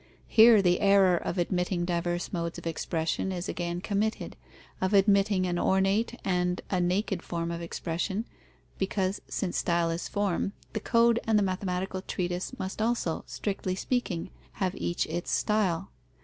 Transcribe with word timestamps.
Here 0.27 0.63
the 0.63 0.79
error 0.79 1.15
of 1.15 1.37
admitting 1.37 1.85
diverse 1.85 2.33
modes 2.33 2.57
of 2.57 2.65
expression 2.65 3.31
is 3.31 3.47
again 3.47 3.81
committed, 3.81 4.35
of 4.81 4.95
admitting 4.95 5.45
an 5.45 5.59
ornate 5.59 6.19
and 6.25 6.59
a 6.71 6.81
naked 6.81 7.21
form 7.21 7.51
of 7.51 7.61
expression, 7.61 8.25
because, 8.79 9.21
since 9.27 9.57
style 9.57 9.91
is 9.91 10.07
form, 10.07 10.53
the 10.73 10.79
code 10.79 11.19
and 11.25 11.37
the 11.37 11.43
mathematical 11.43 12.01
treatise 12.01 12.57
must 12.57 12.81
also, 12.81 13.23
strictly 13.27 13.75
speaking, 13.75 14.31
have 14.53 14.73
each 14.73 15.05
its 15.05 15.29
style. 15.29 15.91